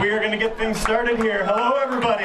[0.00, 1.44] we are going to get things started here.
[1.44, 2.24] Hello, everybody.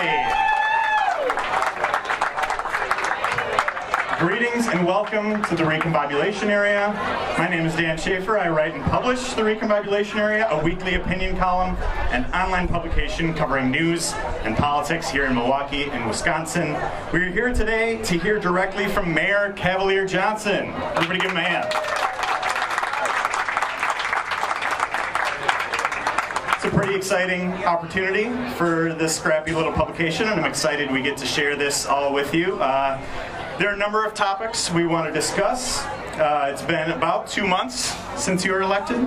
[4.17, 6.93] Greetings and welcome to the Recombobulation Area.
[7.37, 8.39] My name is Dan Shafer.
[8.39, 11.75] I write and publish the Recombobulation Area, a weekly opinion column
[12.11, 14.13] and online publication covering news
[14.43, 16.77] and politics here in Milwaukee and Wisconsin.
[17.11, 20.69] We're here today to hear directly from Mayor Cavalier Johnson.
[20.95, 21.95] Everybody give him a hand.
[26.65, 31.15] It's a pretty exciting opportunity for this scrappy little publication, and I'm excited we get
[31.17, 32.55] to share this all with you.
[32.55, 32.99] Uh,
[33.59, 35.85] there are a number of topics we want to discuss.
[36.17, 38.97] Uh, it's been about two months since you were elected,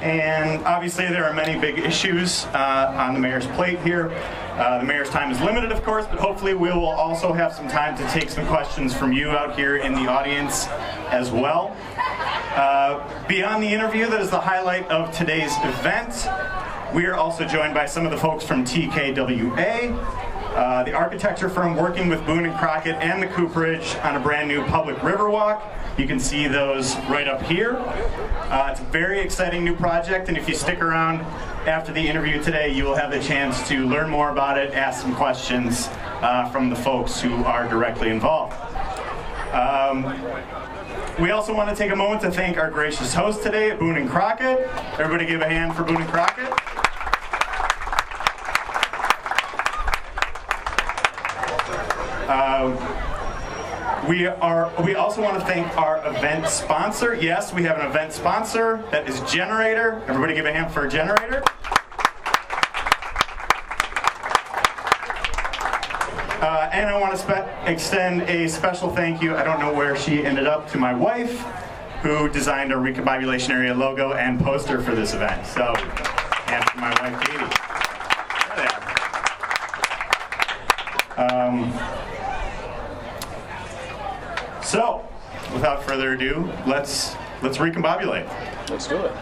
[0.00, 4.10] and obviously there are many big issues uh, on the mayor's plate here.
[4.52, 7.68] Uh, the mayor's time is limited, of course, but hopefully we will also have some
[7.68, 10.66] time to take some questions from you out here in the audience
[11.10, 11.76] as well.
[12.56, 16.26] Uh, beyond the interview that is the highlight of today's event,
[16.94, 19.96] we are also joined by some of the folks from TKWA,
[20.54, 24.48] uh, the architecture firm working with Boone and Crockett and the Cooperage on a brand
[24.48, 25.62] new public riverwalk.
[25.98, 27.76] You can see those right up here.
[27.76, 31.20] Uh, it's a very exciting new project, and if you stick around
[31.66, 35.00] after the interview today, you will have the chance to learn more about it, ask
[35.00, 35.88] some questions
[36.20, 38.54] uh, from the folks who are directly involved.
[39.52, 40.04] Um,
[41.20, 44.08] we also want to take a moment to thank our gracious host today Boone and
[44.08, 44.60] Crockett.
[44.98, 46.81] Everybody give a hand for Boone and Crockett.
[52.32, 54.72] Uh, we are.
[54.82, 57.14] We also want to thank our event sponsor.
[57.14, 60.02] Yes, we have an event sponsor that is Generator.
[60.08, 61.42] Everybody, give a hand for Generator.
[66.40, 69.36] Uh, and I want to extend a special thank you.
[69.36, 71.38] I don't know where she ended up to my wife,
[72.00, 75.46] who designed our Recombobulation Area logo and poster for this event.
[75.46, 75.74] So,
[76.46, 77.72] and for my wife Katie.
[81.18, 81.70] Um,
[84.72, 85.06] so,
[85.62, 88.26] without further ado, let's let's recombobulate.
[88.68, 89.12] Let's do it.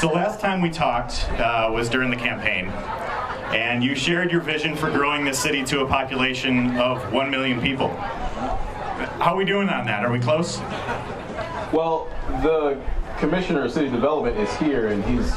[0.00, 2.68] So last time we talked uh, was during the campaign,
[3.52, 7.60] and you shared your vision for growing this city to a population of one million
[7.60, 7.90] people.
[7.90, 10.06] How are we doing on that?
[10.06, 10.58] Are we close?
[11.70, 12.08] Well,
[12.40, 12.80] the
[13.18, 15.30] commissioner of city development is here, and he's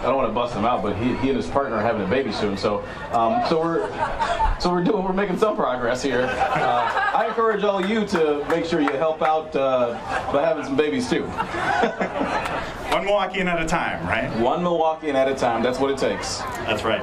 [0.00, 2.02] I don't want to bust him out, but he, he and his partner are having
[2.02, 2.56] a baby soon.
[2.56, 2.82] So,
[3.12, 6.22] um, so we're so we're doing we're making some progress here.
[6.22, 9.92] Uh, I encourage all you to make sure you help out uh,
[10.32, 11.24] by having some babies too.
[11.26, 14.34] One Milwaukeean at a time, right?
[14.40, 15.62] One Milwaukeean at a time.
[15.62, 16.38] That's what it takes.
[16.64, 17.02] That's right.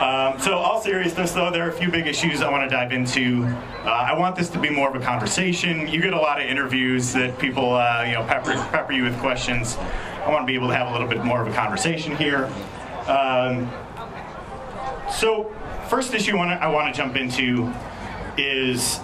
[0.00, 2.92] Um, so, all seriousness, though, there are a few big issues I want to dive
[2.92, 3.42] into.
[3.82, 5.88] Uh, I want this to be more of a conversation.
[5.88, 9.18] You get a lot of interviews that people, uh, you know, pepper, pepper you with
[9.18, 9.76] questions.
[9.78, 12.44] I want to be able to have a little bit more of a conversation here.
[13.08, 13.68] Um,
[15.10, 15.52] so,
[15.88, 17.74] first issue I want to jump into
[18.38, 19.00] is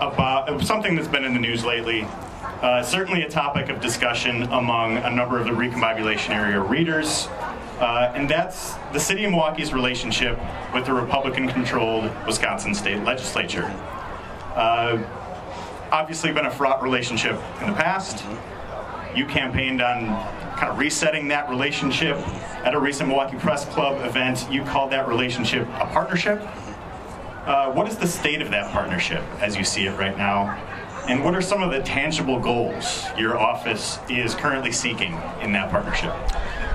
[0.00, 2.06] about something that's been in the news lately.
[2.62, 7.28] Uh, certainly a topic of discussion among a number of the recombobulation area readers,
[7.78, 10.38] uh, and that's the city of Milwaukee's relationship
[10.74, 13.64] with the Republican-controlled Wisconsin state legislature.
[14.54, 14.98] Uh,
[15.92, 18.24] obviously been a fraught relationship in the past.
[19.14, 20.06] You campaigned on
[20.56, 22.16] kind of resetting that relationship.
[22.64, 26.42] At a recent Milwaukee Press Club event, you called that relationship a partnership.
[27.48, 30.50] Uh, what is the state of that partnership as you see it right now?
[31.08, 35.70] And what are some of the tangible goals your office is currently seeking in that
[35.70, 36.12] partnership?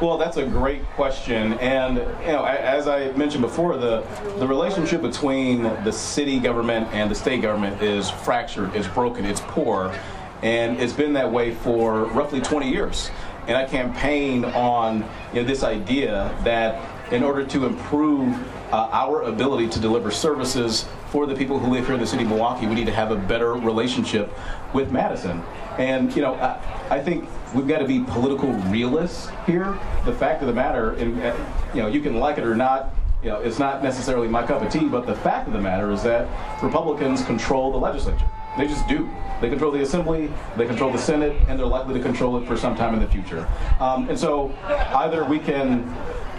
[0.01, 4.01] Well, that's a great question, and you know, as I mentioned before, the
[4.39, 9.41] the relationship between the city government and the state government is fractured, it's broken, it's
[9.41, 9.93] poor,
[10.41, 13.11] and it's been that way for roughly 20 years
[13.47, 18.35] and I campaigned on you know, this idea that in order to improve
[18.73, 22.23] uh, our ability to deliver services for the people who live here in the city
[22.23, 24.33] of Milwaukee, we need to have a better relationship
[24.73, 25.43] with Madison.
[25.77, 26.59] And you know, I,
[26.89, 29.77] I think we've got to be political realists here.
[30.05, 31.35] The fact of the matter, and uh,
[31.73, 32.89] you know, you can like it or not.
[33.21, 35.91] You know, it's not necessarily my cup of tea, but the fact of the matter
[35.91, 36.27] is that
[36.61, 38.29] Republicans control the legislature.
[38.57, 39.09] They just do.
[39.39, 42.55] They control the Assembly, they control the Senate, and they're likely to control it for
[42.55, 43.47] some time in the future.
[43.79, 44.53] Um, and so
[44.95, 45.93] either we can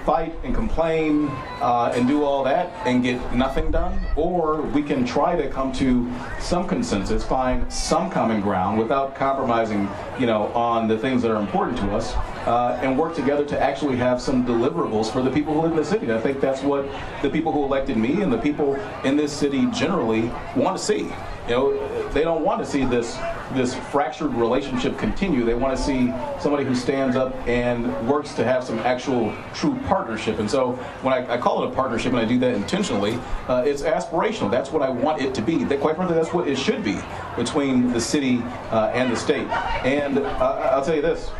[0.05, 1.29] fight and complain
[1.61, 5.73] uh, and do all that and get nothing done, or we can try to come
[5.73, 6.11] to
[6.41, 11.41] some consensus, find some common ground without compromising, you know, on the things that are
[11.41, 12.15] important to us,
[12.47, 15.79] uh, and work together to actually have some deliverables for the people who live in
[15.79, 16.12] the city.
[16.12, 16.87] I think that's what
[17.23, 18.75] the people who elected me and the people
[19.05, 21.11] in this city generally want to see.
[21.46, 23.19] You know, they don't want to see this
[23.52, 25.44] this fractured relationship continue.
[25.44, 29.79] They want to see somebody who stands up and works to have some actual true
[29.87, 30.38] partnership.
[30.38, 33.19] And so when I, I call it a partnership, and I do that intentionally,
[33.49, 34.50] uh, it's aspirational.
[34.50, 35.64] That's what I want it to be.
[35.64, 36.99] That, quite frankly, that's what it should be
[37.37, 38.38] between the city
[38.70, 39.46] uh, and the state.
[39.85, 41.31] And uh, I'll tell you this.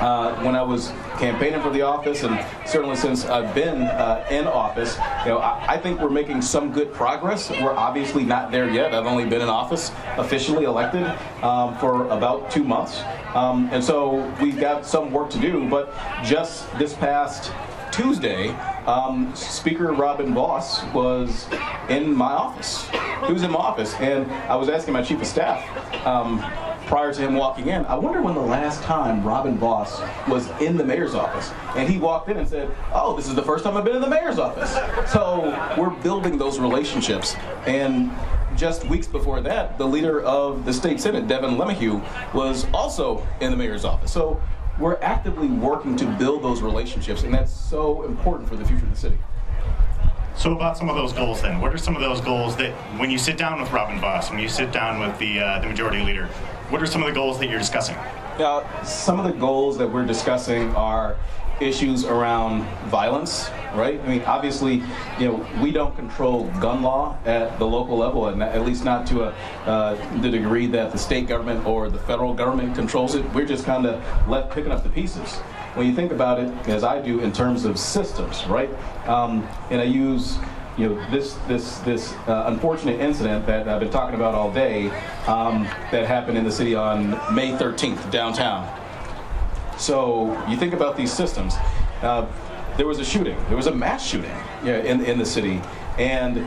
[0.00, 4.46] Uh, when I was campaigning for the office, and certainly since I've been uh, in
[4.46, 7.50] office, you know, I, I, think we're making some good progress.
[7.50, 8.94] We're obviously not there yet.
[8.94, 11.04] I've only been in office, officially elected,
[11.42, 13.02] um, for about two months,
[13.34, 15.68] um, and so we've got some work to do.
[15.68, 15.92] But
[16.22, 17.52] just this past
[17.92, 18.50] Tuesday,
[18.86, 21.48] um, Speaker Robin Vos was
[21.88, 22.88] in my office.
[23.26, 26.38] He was in my office, and I was asking my chief of staff um,
[26.88, 30.76] prior to him walking in, I wonder when the last time Robin Vos was in
[30.76, 31.52] the mayor's office.
[31.76, 34.00] And he walked in and said, Oh, this is the first time I've been in
[34.00, 34.72] the mayor's office.
[35.12, 37.36] So we're building those relationships.
[37.66, 38.10] And
[38.56, 42.02] just weeks before that, the leader of the state senate, Devin LeMahieu,
[42.32, 44.10] was also in the mayor's office.
[44.10, 44.40] So
[44.80, 48.90] we're actively working to build those relationships, and that's so important for the future of
[48.90, 49.18] the city.
[50.36, 53.10] So about some of those goals then, what are some of those goals that when
[53.10, 56.00] you sit down with Robin Vos, when you sit down with the, uh, the majority
[56.02, 56.28] leader,
[56.70, 57.96] what are some of the goals that you're discussing?
[58.38, 61.16] Yeah, some of the goals that we're discussing are
[61.60, 64.00] issues around violence, right?
[64.00, 64.82] I mean, obviously,
[65.18, 69.06] you know, we don't control gun law at the local level, and at least not
[69.08, 69.28] to a,
[69.66, 73.24] uh, the degree that the state government or the federal government controls it.
[73.34, 75.36] We're just kind of left picking up the pieces.
[75.74, 78.70] When you think about it, as I do, in terms of systems, right?
[79.08, 80.38] Um, and I use
[80.78, 84.88] you know, this this this uh, unfortunate incident that I've been talking about all day
[85.26, 88.66] um, that happened in the city on May 13th downtown.
[89.78, 91.54] So you think about these systems.
[92.00, 92.26] Uh,
[92.76, 93.36] there was a shooting.
[93.48, 95.60] There was a mass shooting in in the city,
[95.98, 96.46] and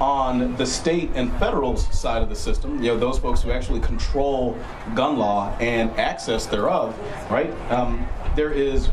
[0.00, 3.80] on the state and federal side of the system, you know, those folks who actually
[3.80, 4.56] control
[4.94, 6.96] gun law and access thereof,
[7.30, 7.50] right?
[7.70, 8.90] Um, there is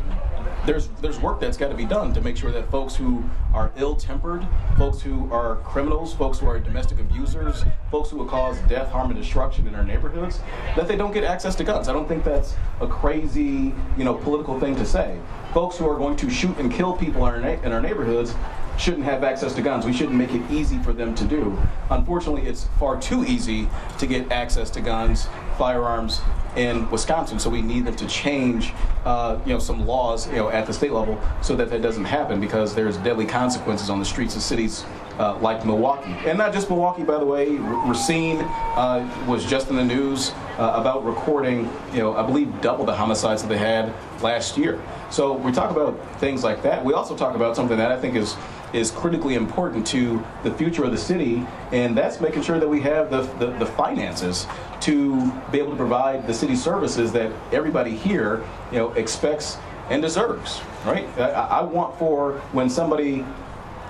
[0.66, 3.22] there's there's work that's got to be done to make sure that folks who
[3.52, 4.46] are ill-tempered,
[4.76, 9.10] folks who are criminals, folks who are domestic abusers, folks who will cause death, harm,
[9.10, 10.40] and destruction in our neighborhoods,
[10.76, 11.88] that they don't get access to guns.
[11.88, 15.18] I don't think that's a crazy, you know, political thing to say.
[15.52, 18.34] Folks who are going to shoot and kill people in our, in our neighborhoods
[18.76, 19.86] shouldn't have access to guns.
[19.86, 21.56] We shouldn't make it easy for them to do.
[21.90, 23.68] Unfortunately, it's far too easy
[23.98, 26.20] to get access to guns, firearms,
[26.56, 27.38] in Wisconsin.
[27.38, 28.72] So we need them to change,
[29.04, 32.04] uh, you know, some laws, you know, at the state level so that that doesn't
[32.04, 34.84] happen because there's deadly consequences on the streets of cities
[35.18, 36.14] uh, like Milwaukee.
[36.26, 37.56] And not just Milwaukee, by the way.
[37.56, 42.84] Racine uh, was just in the news uh, about recording, you know, I believe double
[42.84, 43.92] the homicides that they had
[44.22, 44.80] last year.
[45.10, 46.84] So we talk about things like that.
[46.84, 48.36] We also talk about something that I think is
[48.74, 52.80] is critically important to the future of the city, and that's making sure that we
[52.80, 54.46] have the, the, the finances
[54.80, 59.56] to be able to provide the city services that everybody here, you know, expects
[59.90, 61.06] and deserves, right?
[61.18, 63.24] I, I want for when somebody,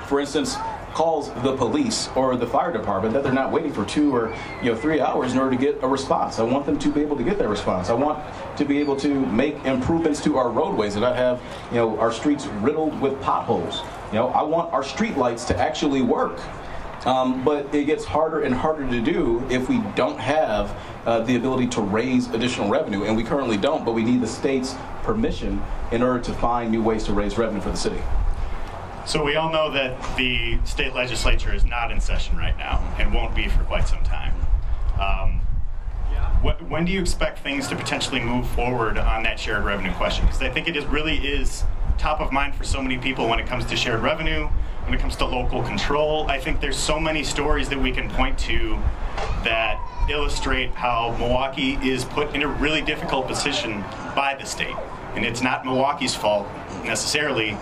[0.06, 0.56] for instance,
[0.94, 4.70] calls the police or the fire department that they're not waiting for two or you
[4.70, 6.38] know three hours in order to get a response.
[6.38, 7.90] I want them to be able to get that response.
[7.90, 8.22] I want
[8.56, 12.12] to be able to make improvements to our roadways and not have you know our
[12.12, 13.82] streets riddled with potholes.
[14.14, 16.38] You know, I want our street lights to actually work.
[17.04, 20.70] Um, but it gets harder and harder to do if we don't have
[21.04, 23.84] uh, the ability to raise additional revenue, and we currently don't.
[23.84, 25.60] But we need the state's permission
[25.90, 28.00] in order to find new ways to raise revenue for the city.
[29.04, 33.12] So we all know that the state legislature is not in session right now and
[33.12, 34.34] won't be for quite some time.
[35.00, 35.40] Um,
[36.40, 40.24] what, when do you expect things to potentially move forward on that shared revenue question?
[40.24, 41.64] Because I think it is, really is
[41.98, 44.46] top of mind for so many people when it comes to shared revenue,
[44.84, 46.26] when it comes to local control.
[46.28, 48.78] I think there's so many stories that we can point to
[49.44, 53.80] that illustrate how Milwaukee is put in a really difficult position
[54.14, 54.76] by the state.
[55.14, 56.46] And it's not Milwaukee's fault
[56.84, 57.56] necessarily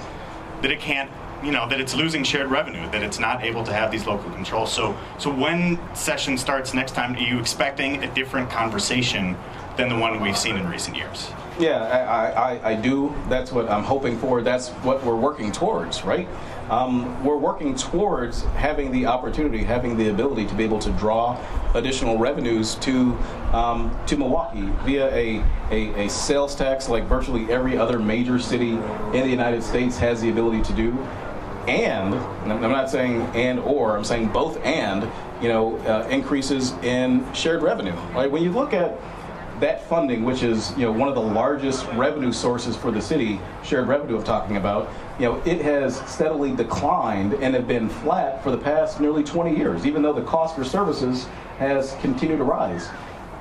[0.63, 1.11] that it can't
[1.43, 4.31] you know that it's losing shared revenue that it's not able to have these local
[4.31, 9.37] controls so so when session starts next time are you expecting a different conversation
[9.77, 13.69] than the one we've seen in recent years yeah I, I, I do that's what
[13.71, 16.29] i'm hoping for that's what we're working towards right
[16.71, 21.39] um, we're working towards having the opportunity, having the ability to be able to draw
[21.75, 23.13] additional revenues to
[23.53, 28.71] um, to Milwaukee via a, a, a, sales tax like virtually every other major city
[28.71, 30.99] in the United States has the ability to do.
[31.69, 32.15] And
[32.51, 35.07] I'm not saying and or, I'm saying both and,
[35.43, 37.95] you know, uh, increases in shared revenue.
[38.15, 38.31] Right?
[38.31, 38.99] When you look at
[39.63, 43.41] that funding, which is you know one of the largest revenue sources for the city,
[43.65, 48.43] shared revenue I'm talking about, you know, it has steadily declined and have been flat
[48.43, 51.27] for the past nearly 20 years, even though the cost for services
[51.59, 52.89] has continued to rise.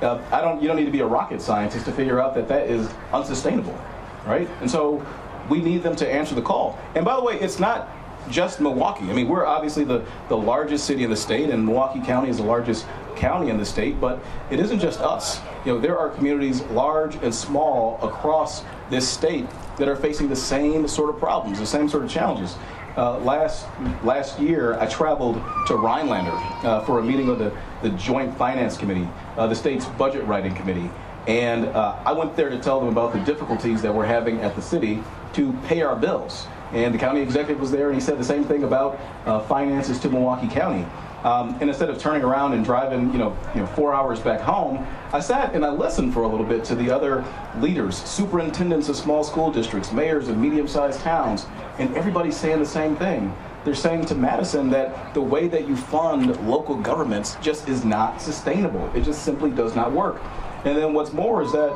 [0.00, 0.62] Uh, I don't.
[0.62, 3.76] You don't need to be a rocket scientist to figure out that that is unsustainable,
[4.24, 4.48] right?
[4.60, 5.04] And so
[5.48, 6.78] we need them to answer the call.
[6.94, 7.88] And by the way, it's not
[8.30, 9.10] just Milwaukee.
[9.10, 12.38] I mean, we're obviously the, the largest city in the state, and Milwaukee County is
[12.38, 12.86] the largest
[13.16, 15.40] county in the state, but it isn't just us.
[15.64, 19.46] You know, there are communities large and small across this state
[19.78, 22.56] that are facing the same sort of problems, the same sort of challenges.
[22.96, 23.66] Uh, last
[24.04, 26.32] last year, I traveled to Rhinelander
[26.66, 30.54] uh, for a meeting of the, the Joint Finance Committee, uh, the state's budget writing
[30.54, 30.90] committee,
[31.26, 34.54] and uh, I went there to tell them about the difficulties that we're having at
[34.56, 35.02] the city
[35.32, 36.46] to pay our bills.
[36.72, 39.98] And the county executive was there, and he said the same thing about uh, finances
[40.00, 40.86] to Milwaukee County.
[41.22, 44.40] Um, and instead of turning around and driving, you know, you know, four hours back
[44.40, 47.24] home, I sat and I listened for a little bit to the other
[47.58, 51.46] leaders, superintendents of small school districts, mayors of medium-sized towns,
[51.78, 53.32] and everybody's saying the same thing.
[53.64, 58.20] They're saying to Madison that the way that you fund local governments just is not
[58.20, 58.90] sustainable.
[58.92, 60.20] It just simply does not work.
[60.64, 61.70] And then what's more is that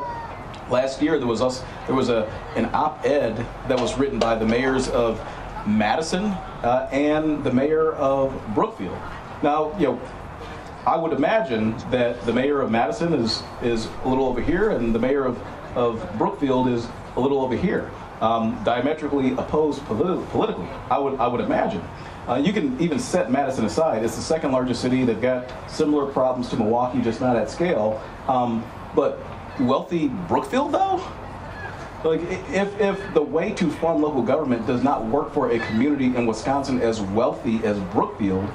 [0.69, 3.35] last year there was us there was a an op-ed
[3.67, 5.19] that was written by the mayors of
[5.65, 6.25] Madison
[6.63, 8.97] uh, and the mayor of Brookfield.
[9.43, 10.01] Now, you know,
[10.85, 14.95] I would imagine that the mayor of Madison is is a little over here, and
[14.95, 15.41] the mayor of,
[15.75, 20.67] of Brookfield is a little over here, um, diametrically opposed politi- politically.
[20.89, 21.83] I would I would imagine.
[22.27, 24.03] Uh, you can even set Madison aside.
[24.03, 25.05] It's the second largest city.
[25.05, 28.01] They've got similar problems to Milwaukee, just not at scale.
[28.27, 29.19] Um, but
[29.59, 31.01] wealthy Brookfield, though?
[32.03, 32.21] Like,
[32.51, 36.25] if, if the way to fund local government does not work for a community in
[36.25, 38.47] Wisconsin as wealthy as Brookfield,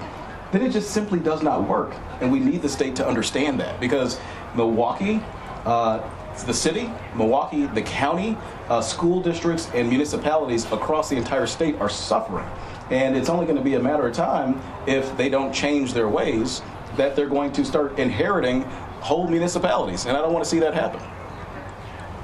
[0.52, 1.94] then it just simply does not work.
[2.20, 4.20] And we need the state to understand that because
[4.54, 5.20] Milwaukee,
[5.64, 6.00] uh,
[6.46, 8.36] the city, Milwaukee, the county,
[8.68, 12.46] uh, school districts, and municipalities across the entire state are suffering.
[12.90, 16.08] And it's only going to be a matter of time if they don't change their
[16.08, 16.62] ways
[16.96, 18.64] that they're going to start inheriting
[19.02, 20.06] whole municipalities.
[20.06, 21.00] And I don't want to see that happen.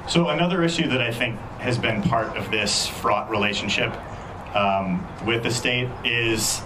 [0.07, 3.93] So another issue that I think has been part of this fraught relationship
[4.55, 6.61] um, with the state is,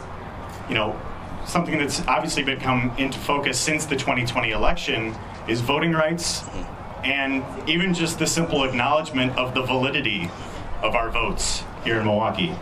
[0.69, 0.97] you know,
[1.45, 5.13] something that's obviously become into focus since the 2020 election
[5.49, 6.43] is voting rights
[7.03, 10.29] and even just the simple acknowledgement of the validity
[10.81, 12.55] of our votes here in Milwaukee.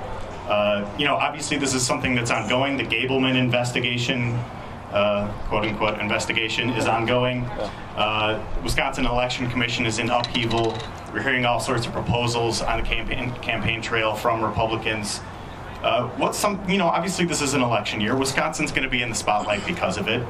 [0.48, 2.76] Uh, you know, obviously this is something that's ongoing.
[2.76, 4.40] The Gableman investigation
[4.92, 7.46] uh, quote unquote investigation is ongoing.
[7.96, 10.78] Uh, Wisconsin Election Commission is in upheaval.
[11.14, 15.20] We're hearing all sorts of proposals on the campaign campaign trail from Republicans.
[15.82, 18.16] Uh, what's some, you know, obviously this is an election year.
[18.16, 20.22] Wisconsin's going to be in the spotlight because of it.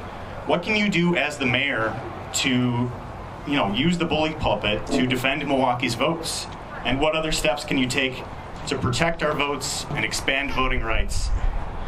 [0.46, 1.94] What can you do as the mayor
[2.34, 2.90] to,
[3.46, 6.46] you know, use the bully pulpit to defend Milwaukee's votes?
[6.84, 8.22] And what other steps can you take
[8.66, 11.28] to protect our votes and expand voting rights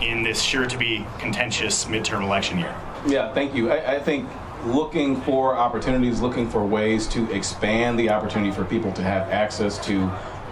[0.01, 2.75] in this sure to be contentious midterm election year?
[3.07, 3.71] Yeah, thank you.
[3.71, 4.29] I, I, think
[4.65, 9.85] looking for opportunities, looking for ways to expand the opportunity for people to have access
[9.87, 10.11] to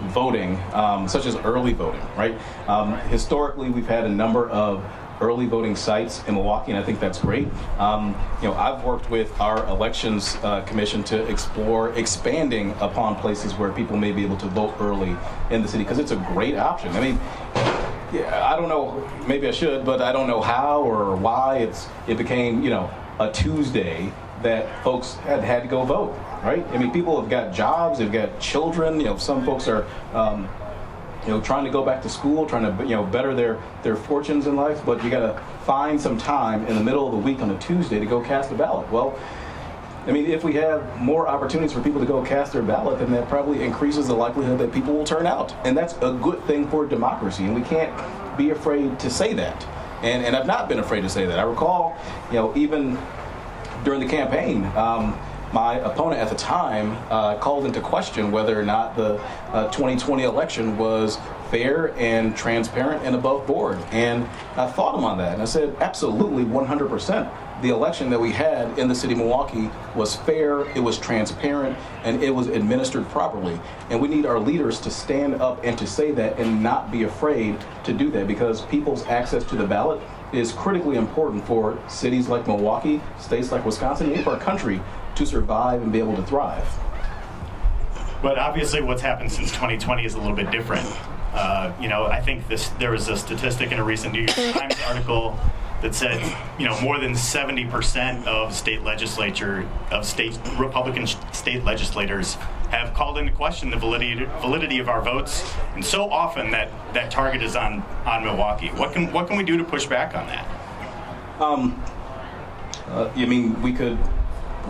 [0.09, 2.37] voting, um, such as early voting, right?
[2.67, 4.83] Um, historically, we've had a number of
[5.21, 7.47] early voting sites in Milwaukee, and I think that's great.
[7.79, 13.53] Um, you know, I've worked with our elections uh, commission to explore expanding upon places
[13.53, 15.15] where people may be able to vote early
[15.49, 16.91] in the city because it's a great option.
[16.95, 17.19] I mean,
[18.13, 19.09] yeah, I don't know.
[19.27, 22.89] Maybe I should, but I don't know how or why it's it became you know
[23.19, 24.11] a Tuesday
[24.43, 26.15] that folks had had to go vote.
[26.43, 26.65] Right?
[26.67, 28.99] I mean, people have got jobs, they've got children.
[28.99, 29.85] You know, some folks are.
[30.13, 30.47] Um,
[31.25, 33.95] you know, trying to go back to school, trying to you know better their their
[33.95, 37.17] fortunes in life, but you got to find some time in the middle of the
[37.17, 38.91] week on a Tuesday to go cast a ballot.
[38.91, 39.17] Well,
[40.05, 43.11] I mean, if we have more opportunities for people to go cast their ballot, then
[43.11, 45.55] that probably increases the likelihood that people will turn out.
[45.63, 49.65] And that's a good thing for democracy, and we can't be afraid to say that.
[50.01, 51.39] And, and I've not been afraid to say that.
[51.39, 52.97] I recall, you know, even
[53.85, 55.17] during the campaign, um,
[55.53, 59.21] my opponent at the time uh, called into question whether or not the
[59.53, 61.17] uh, 2020 election was
[61.49, 63.77] fair and transparent and above board.
[63.91, 64.25] And
[64.57, 65.33] I fought him on that.
[65.33, 67.31] And I said, absolutely, 100%
[67.61, 71.77] the election that we had in the city of Milwaukee was fair, it was transparent,
[72.03, 73.59] and it was administered properly.
[73.89, 77.03] And we need our leaders to stand up and to say that and not be
[77.03, 80.01] afraid to do that because people's access to the ballot
[80.33, 84.81] is critically important for cities like Milwaukee, states like Wisconsin, and for our country
[85.15, 86.67] to survive and be able to thrive.
[88.21, 90.87] But obviously, what's happened since 2020 is a little bit different.
[91.33, 94.53] Uh, you know, I think this there was a statistic in a recent New York
[94.53, 95.37] Times article
[95.83, 102.35] that said, you know, more than 70% of state legislature, of state Republican state legislators
[102.71, 107.11] have called into question the validity, validity of our votes, and so often that that
[107.11, 108.69] target is on on Milwaukee.
[108.69, 111.41] What can what can we do to push back on that?
[111.41, 111.83] Um,
[112.87, 113.97] uh, I mean, we could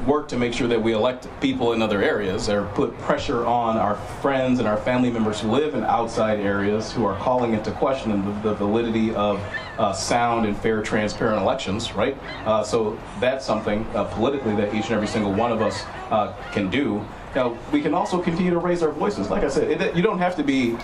[0.08, 3.78] work to make sure that we elect people in other areas or put pressure on
[3.78, 7.72] our friends and our family members who live in outside areas who are calling into
[7.74, 9.40] question the, the validity of
[9.78, 12.18] uh, sound and fair, transparent elections, right?
[12.46, 16.34] Uh, so that's something uh, politically that each and every single one of us uh,
[16.52, 17.04] can do.
[17.36, 19.30] Now, we can also continue to raise our voices.
[19.30, 20.78] Like I said, it, you don't have to be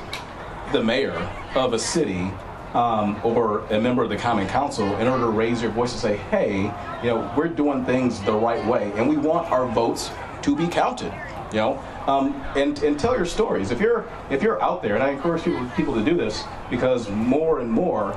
[0.72, 1.14] the mayor
[1.56, 2.32] of a city
[2.74, 6.02] um, or a member of the Common Council in order to raise your voice and
[6.02, 6.64] say, hey,
[7.04, 10.12] you know, we're doing things the right way, and we want our votes
[10.44, 11.14] to be counted.
[11.52, 13.72] You know, um, and and tell your stories.
[13.72, 17.10] If you're if you're out there, and I encourage people, people to do this because
[17.10, 18.16] more and more,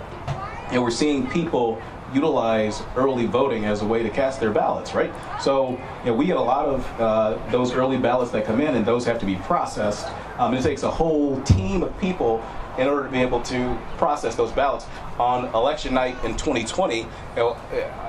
[0.77, 1.81] know, we're seeing people
[2.15, 5.13] utilize early voting as a way to cast their ballots, right?
[5.41, 8.75] So, you know, we get a lot of uh, those early ballots that come in,
[8.75, 10.09] and those have to be processed.
[10.39, 12.45] Um, it takes a whole team of people
[12.79, 14.87] in order to be able to process those ballots.
[15.19, 17.57] On election night in 2020, you know,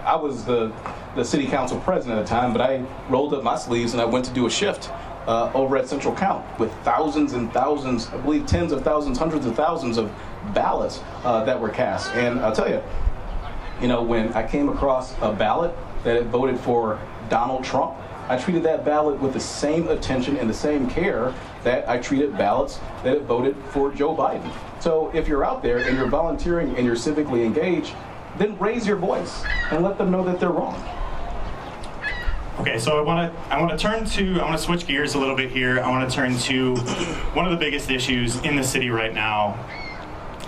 [0.06, 0.72] I was the,
[1.16, 4.06] the city council president at the time, but I rolled up my sleeves and I
[4.06, 4.90] went to do a shift
[5.28, 9.46] uh, over at Central Count with thousands and thousands, I believe tens of thousands, hundreds
[9.46, 10.12] of thousands of
[10.54, 12.12] ballots uh, that were cast.
[12.12, 12.82] And I'll tell you,
[13.82, 17.96] you know, when I came across a ballot that voted for Donald Trump,
[18.30, 21.34] I treated that ballot with the same attention and the same care
[21.64, 24.50] that I treated ballots that voted for Joe Biden.
[24.80, 27.94] So if you're out there and you're volunteering and you're civically engaged,
[28.38, 30.82] then raise your voice and let them know that they're wrong.
[32.60, 35.16] Okay, so I want to I want to turn to I want to switch gears
[35.16, 35.82] a little bit here.
[35.82, 36.76] I want to turn to
[37.34, 39.58] one of the biggest issues in the city right now,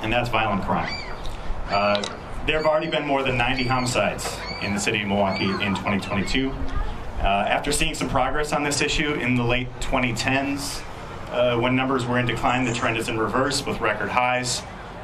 [0.06, 0.96] and that's violent crime.
[1.68, 2.02] Uh,
[2.46, 6.52] there have already been more than 90 homicides in the city of Milwaukee in 2022.
[6.52, 10.84] Uh, after seeing some progress on this issue in the late 2010s,
[11.32, 14.62] uh, when numbers were in decline, the trend is in reverse with record highs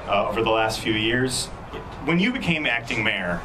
[0.08, 1.48] uh, over the last few years.
[2.06, 3.42] When you became acting mayor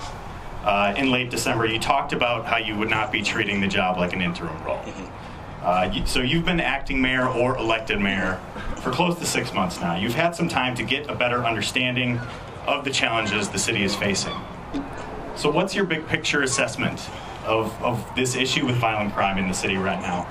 [0.63, 3.97] uh, in late December, you talked about how you would not be treating the job
[3.97, 4.85] like an interim role.
[5.67, 8.41] Uh, so you've been acting mayor or elected mayor
[8.77, 9.97] for close to six months now.
[9.97, 12.19] You've had some time to get a better understanding
[12.67, 14.35] of the challenges the city is facing.
[15.37, 17.11] So, what's your big picture assessment
[17.45, 20.23] of, of this issue with violent crime in the city right now?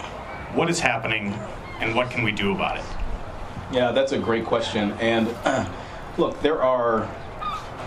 [0.53, 1.37] What is happening?
[1.79, 2.85] and what can we do about it?
[3.71, 4.91] Yeah, that's a great question.
[4.93, 5.69] And uh,
[6.17, 7.09] look, there are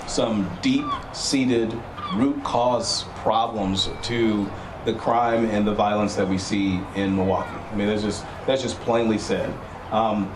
[0.06, 1.74] some deep seated
[2.14, 4.50] root cause problems to
[4.84, 7.50] the crime and the violence that we see in Milwaukee.
[7.50, 9.52] I mean, that's just that's just plainly said.
[9.90, 10.32] Um,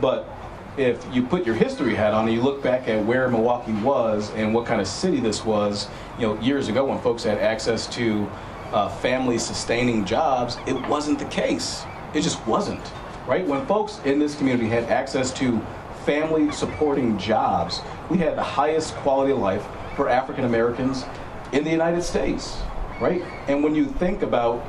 [0.00, 0.28] but
[0.76, 4.30] if you put your history hat on and you look back at where Milwaukee was
[4.34, 7.86] and what kind of city this was, you know, years ago when folks had access
[7.94, 8.28] to
[8.72, 11.84] uh, family sustaining jobs, it wasn't the case.
[12.14, 12.92] It just wasn't,
[13.26, 13.46] right?
[13.46, 15.60] When folks in this community had access to
[16.04, 17.80] family supporting jobs,
[18.10, 21.04] we had the highest quality of life for African Americans
[21.52, 22.58] in the United States,
[23.00, 23.22] right?
[23.48, 24.60] And when you think about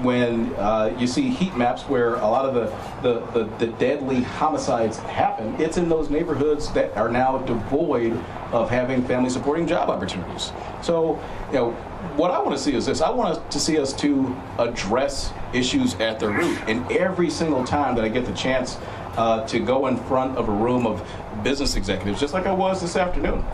[0.00, 2.66] when uh, you see heat maps where a lot of the,
[3.02, 8.12] the, the, the, deadly homicides happen, it's in those neighborhoods that are now devoid
[8.52, 10.52] of having family supporting job opportunities.
[10.82, 11.70] So, you know,
[12.16, 13.00] what I want to see is this.
[13.00, 16.58] I want to see us to address issues at the root.
[16.66, 18.78] And every single time that I get the chance
[19.16, 21.06] uh, to go in front of a room of
[21.42, 23.44] business executives, just like I was this afternoon,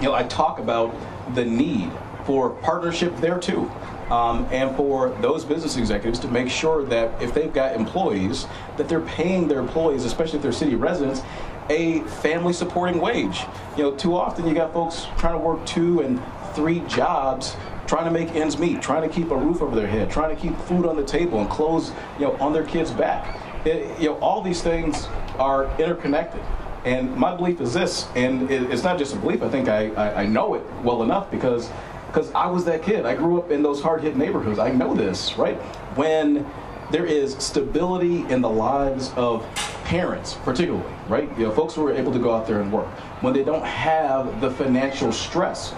[0.00, 0.94] you know, I talk about
[1.34, 1.90] the need
[2.24, 3.70] for partnership there too.
[4.10, 8.88] Um, and for those business executives to make sure that if they've got employees, that
[8.88, 11.22] they're paying their employees, especially if they're city residents,
[11.68, 13.42] a family supporting wage.
[13.76, 16.20] You know, too often you got folks trying to work two and
[16.54, 17.54] three jobs
[17.90, 20.40] trying to make ends meet, trying to keep a roof over their head, trying to
[20.40, 23.36] keep food on the table and clothes, you know, on their kids' back.
[23.66, 25.08] It, you know, all these things
[25.40, 26.40] are interconnected.
[26.84, 29.42] And my belief is this, and it, it's not just a belief.
[29.42, 31.68] I think I, I, I know it well enough because
[32.12, 33.06] because I was that kid.
[33.06, 34.58] I grew up in those hard hit neighborhoods.
[34.58, 35.56] I know this, right?
[35.96, 36.46] When
[36.90, 39.46] there is stability in the lives of
[39.84, 41.30] parents, particularly, right?
[41.38, 42.88] You know, folks who are able to go out there and work.
[43.22, 45.74] When they don't have the financial stress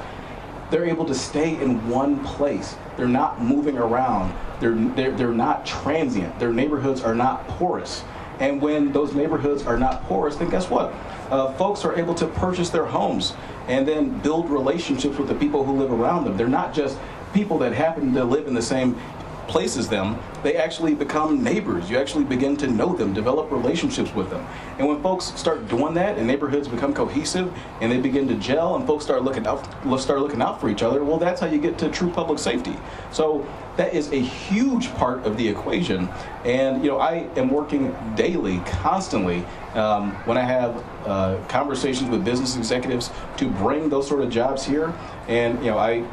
[0.73, 2.77] they're able to stay in one place.
[2.97, 4.35] They're not moving around.
[4.59, 6.39] They're, they're, they're not transient.
[6.39, 8.03] Their neighborhoods are not porous.
[8.41, 10.93] And when those neighborhoods are not porous, then guess what?
[11.31, 13.35] Uh, folks are able to purchase their homes
[13.69, 16.37] and then build relationships with the people who live around them.
[16.37, 16.99] They're not just
[17.33, 19.01] people that happen to live in the same
[19.49, 21.91] places them, they actually become neighbors.
[21.91, 24.47] You actually begin to know them, develop relationships with them.
[24.79, 28.77] And when folks start doing that and neighborhoods become cohesive and they begin to gel
[28.77, 29.63] and folks start looking out
[30.01, 32.77] start looking out for each other, well that's how you get to true public safety.
[33.11, 36.09] So that is a huge part of the equation.
[36.45, 42.25] And you know, I am working daily, constantly, um, when I have uh, conversations with
[42.25, 44.93] business executives to bring those sort of jobs here.
[45.29, 46.05] And you know, I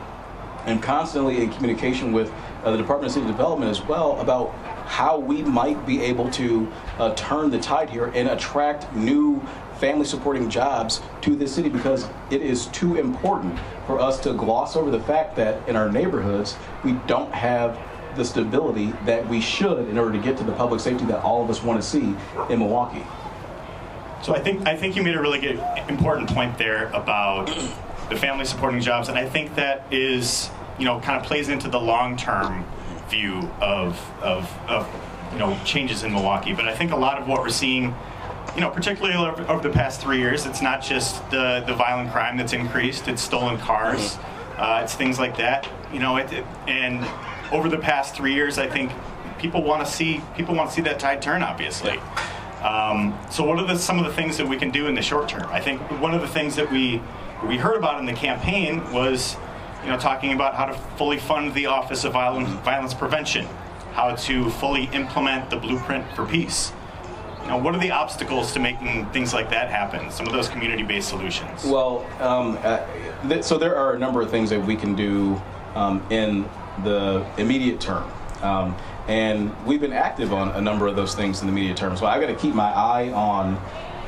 [0.66, 2.32] am constantly in communication with
[2.64, 4.54] uh, the Department of City Development as well about
[4.86, 9.40] how we might be able to uh, turn the tide here and attract new
[9.80, 14.76] family supporting jobs to this city because it is too important for us to gloss
[14.76, 17.80] over the fact that in our neighborhoods we don't have
[18.16, 21.44] the stability that we should in order to get to the public safety that all
[21.44, 22.16] of us want to see
[22.50, 23.06] in Milwaukee.
[24.22, 27.48] So I think I think you made a really good important point there about
[28.10, 31.68] the family supporting jobs, and I think that is you know kind of plays into
[31.68, 32.66] the long term
[33.10, 34.88] view of, of of
[35.34, 36.54] you know changes in Milwaukee.
[36.54, 37.94] But I think a lot of what we're seeing,
[38.56, 42.12] you know, particularly over, over the past three years, it's not just the the violent
[42.12, 44.18] crime that's increased; it's stolen cars,
[44.58, 45.68] uh, it's things like that.
[45.94, 47.06] You know, it, it and
[47.52, 48.92] over the past three years, I think
[49.38, 51.44] people want to see people want to see that tide turn.
[51.44, 52.00] Obviously.
[52.62, 55.02] Um, so what are the, some of the things that we can do in the
[55.02, 55.48] short term?
[55.50, 57.02] I think one of the things that we
[57.48, 59.38] we heard about in the campaign was,
[59.84, 63.46] you know, talking about how to fully fund the Office of Violence, Violence Prevention,
[63.94, 66.72] how to fully implement the Blueprint for Peace.
[67.44, 70.12] You know, what are the obstacles to making things like that happen?
[70.12, 71.64] Some of those community-based solutions.
[71.66, 72.86] Well, um, uh,
[73.28, 75.42] th- so there are a number of things that we can do
[75.76, 76.48] um, in
[76.84, 78.10] the immediate term.
[78.42, 78.76] Um,
[79.08, 81.98] and we've been active on a number of those things in the immediate term.
[81.98, 83.60] So I've got to keep my eye on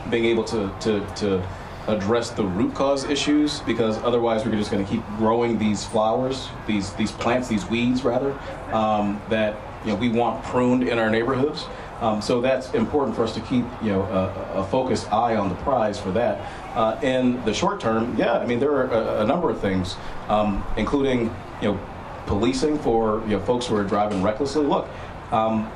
[0.10, 1.48] being able to, to, to
[1.92, 6.50] address the root cause issues because otherwise we're just going to keep growing these flowers,
[6.68, 8.32] these, these plants, these weeds rather,
[8.74, 11.66] um, that you know, we want pruned in our neighborhoods.
[12.02, 15.50] Um, so that's important for us to keep you know a, a focused eye on
[15.50, 16.40] the prize for that.
[16.76, 19.98] Uh, in the short term, yeah, I mean there are a, a number of things,
[20.28, 21.80] um, including you know
[22.26, 24.66] policing for you know folks who are driving recklessly.
[24.66, 24.90] Look,
[25.32, 25.72] um,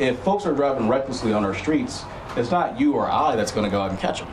[0.00, 2.02] if folks are driving recklessly on our streets,
[2.36, 4.28] it's not you or I that's going to go out and catch them,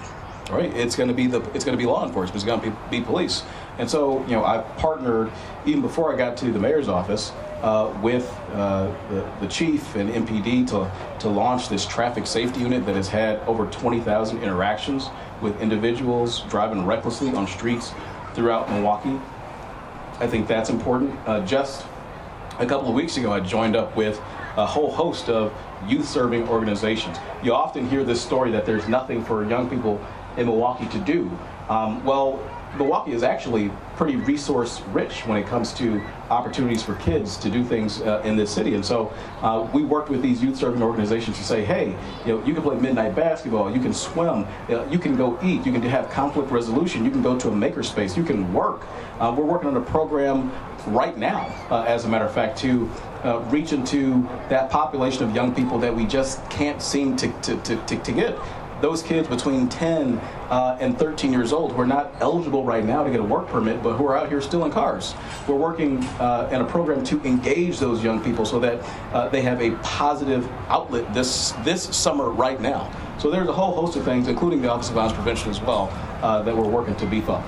[0.51, 0.75] right?
[0.75, 2.35] It's going to be the it's going to be law enforcement.
[2.35, 3.43] It's going to be, be police.
[3.77, 5.31] And so you know I partnered
[5.65, 10.09] even before I got to the mayor's office uh, with uh, the, the, chief and
[10.09, 15.09] MPD to, to launch this traffic safety unit that has had over 20,000 interactions
[15.41, 17.93] with individuals driving recklessly on streets
[18.33, 19.19] throughout Milwaukee.
[20.19, 21.15] I think that's important.
[21.27, 21.85] Uh, just
[22.59, 24.19] a couple of weeks ago, I joined up with
[24.57, 25.53] a whole host of
[25.87, 27.17] youth serving organizations.
[27.43, 30.03] You often hear this story that there's nothing for young people
[30.37, 31.31] in Milwaukee to do.
[31.69, 32.39] Um, well,
[32.77, 37.63] Milwaukee is actually pretty resource rich when it comes to opportunities for kids to do
[37.63, 38.75] things uh, in this city.
[38.75, 42.45] And so uh, we worked with these youth serving organizations to say, hey, you know,
[42.45, 45.81] you can play midnight basketball, you can swim, uh, you can go eat, you can
[45.83, 48.87] have conflict resolution, you can go to a makerspace, you can work.
[49.19, 50.51] Uh, we're working on a program
[50.87, 52.89] right now, uh, as a matter of fact, to
[53.23, 57.55] uh, reach into that population of young people that we just can't seem to, to,
[57.61, 58.39] to, to, to get
[58.81, 60.17] those kids between 10
[60.49, 63.47] uh, and 13 years old who are not eligible right now to get a work
[63.47, 65.13] permit, but who are out here stealing cars.
[65.47, 69.41] We're working uh, in a program to engage those young people so that uh, they
[69.41, 72.91] have a positive outlet this this summer right now.
[73.19, 75.89] So there's a whole host of things, including the Office of Violence Prevention as well,
[76.21, 77.43] uh, that we're working to beef up.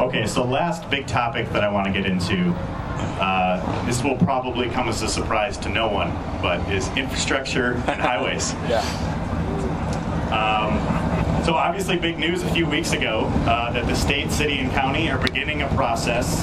[0.00, 2.52] Okay, so last big topic that I want to get into.
[3.20, 6.10] Uh, this will probably come as a surprise to no one,
[6.42, 8.52] but is infrastructure and highways.
[8.68, 8.82] yeah.
[10.32, 14.70] Um, so obviously big news a few weeks ago uh, that the state, city, and
[14.70, 16.42] county are beginning a process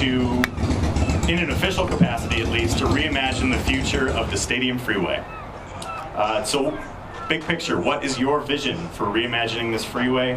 [0.00, 0.10] to,
[1.30, 5.22] in an official capacity at least, to reimagine the future of the Stadium Freeway.
[6.16, 6.76] Uh, so
[7.28, 10.34] big picture, what is your vision for reimagining this freeway?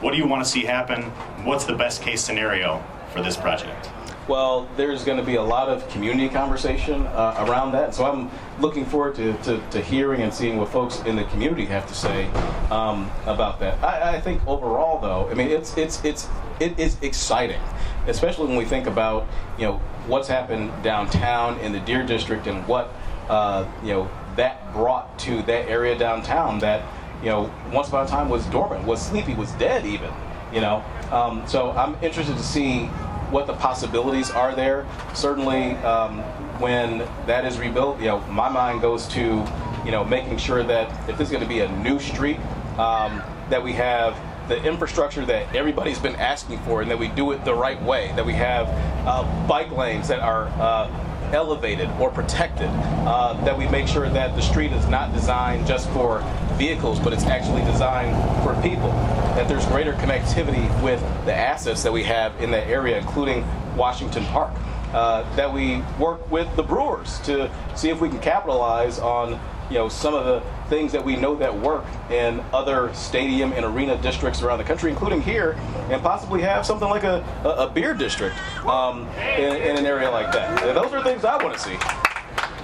[0.00, 1.02] What do you want to see happen?
[1.44, 3.90] What's the best case scenario for this project?
[4.26, 7.94] Well, there's going to be a lot of community conversation uh, around that.
[7.94, 11.66] So I'm looking forward to, to, to, hearing and seeing what folks in the community
[11.66, 12.26] have to say
[12.70, 13.82] um, about that.
[13.84, 16.26] I, I, think overall, though, I mean, it's it's it's
[16.58, 17.60] it is exciting,
[18.06, 19.26] especially when we think about
[19.58, 22.94] you know what's happened downtown in the Deer District and what
[23.28, 26.82] uh, you know that brought to that area downtown that
[27.20, 30.10] you know once upon a time was dormant, was sleepy, was dead even.
[30.50, 32.88] You know, um, so I'm interested to see
[33.30, 34.86] what the possibilities are there.
[35.14, 36.20] Certainly, um,
[36.60, 39.44] when that is rebuilt, you know, my mind goes to,
[39.84, 42.38] you know, making sure that if this is going to be a new street,
[42.78, 44.16] um, that we have
[44.48, 48.12] the infrastructure that everybody's been asking for, and that we do it the right way.
[48.14, 48.68] That we have
[49.06, 52.70] uh, bike lanes that are uh, elevated or protected.
[53.06, 56.20] Uh, that we make sure that the street is not designed just for
[56.54, 58.88] vehicles, but it's actually designed for people.
[59.36, 63.44] That there's greater connectivity with the assets that we have in that area, including
[63.76, 64.52] Washington Park.
[64.94, 69.76] uh, that we work with the Brewers to see if we can capitalize on you
[69.76, 70.40] know some of the
[70.74, 74.90] things that we know that work in other stadium and arena districts around the country,
[74.90, 75.52] including here,
[75.88, 79.06] and possibly have something like a, a, a beer district um,
[79.38, 80.64] in, in, an area like that.
[80.64, 81.78] And those are things I want to see.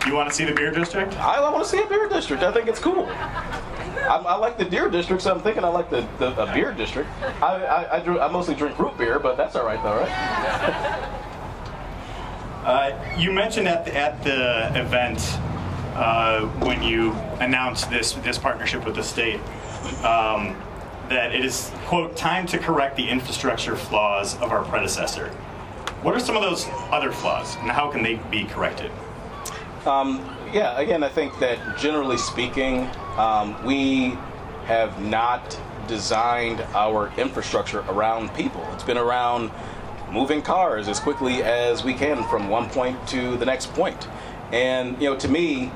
[0.08, 1.16] You want to see the beer district?
[1.18, 2.42] I, I want to see a beer district.
[2.42, 3.06] I think it's cool.
[3.06, 7.08] I, I, like the deer district, so I'm thinking I like the, the beer district.
[7.40, 10.10] I, I, I, I, mostly drink root beer, but that's all right, though, right?
[12.64, 15.20] uh, you mentioned at the, at the event
[16.00, 19.38] uh, when you announced this this partnership with the state
[20.02, 20.56] um,
[21.10, 25.28] that it is quote time to correct the infrastructure flaws of our predecessor.
[26.02, 28.90] What are some of those other flaws, and how can they be corrected?
[29.84, 34.16] Um, yeah, again, I think that generally speaking, um, we
[34.64, 38.66] have not designed our infrastructure around people.
[38.72, 39.50] It's been around
[40.10, 44.08] moving cars as quickly as we can from one point to the next point.
[44.52, 45.70] And you know, to me,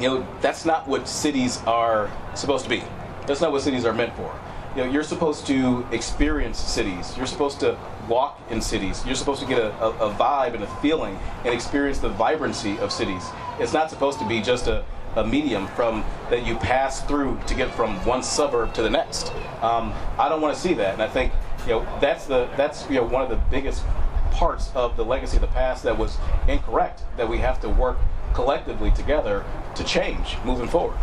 [0.00, 2.82] you know, that's not what cities are supposed to be.
[3.26, 4.38] That's not what cities are meant for.
[4.76, 7.16] You know, you're supposed to experience cities.
[7.16, 7.78] You're supposed to
[8.08, 9.04] walk in cities.
[9.06, 12.78] You're supposed to get a, a, a vibe and a feeling and experience the vibrancy
[12.78, 13.24] of cities.
[13.58, 14.84] It's not supposed to be just a,
[15.16, 19.32] a medium from that you pass through to get from one suburb to the next.
[19.62, 21.32] Um, I don't want to see that, and I think
[21.64, 23.82] you know that's the that's you know one of the biggest
[24.30, 27.96] parts of the legacy of the past that was incorrect that we have to work
[28.36, 29.42] collectively together
[29.74, 30.98] to change moving forward.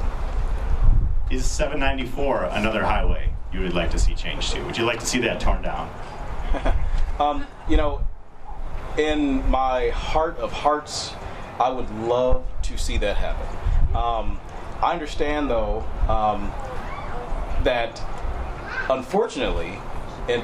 [1.32, 4.63] Is 794 another highway you would like to see changed to?
[4.65, 5.89] Would you like to see that torn down?
[7.19, 8.06] um, you know,
[9.00, 11.13] in my heart of hearts,
[11.60, 13.48] I would love to see that happen.
[13.96, 14.39] Um,
[14.84, 16.52] I understand, though, um,
[17.63, 18.00] that
[18.91, 19.80] unfortunately,